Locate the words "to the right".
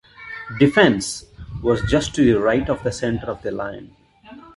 2.15-2.67